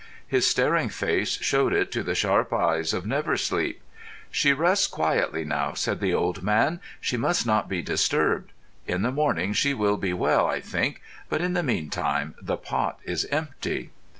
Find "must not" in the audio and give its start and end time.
7.17-7.69